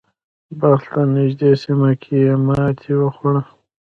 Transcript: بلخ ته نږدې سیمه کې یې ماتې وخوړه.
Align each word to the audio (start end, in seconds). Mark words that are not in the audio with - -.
بلخ 0.59 0.83
ته 0.93 1.01
نږدې 1.15 1.51
سیمه 1.63 1.91
کې 2.01 2.15
یې 2.25 2.33
ماتې 2.45 2.91
وخوړه. 2.97 3.41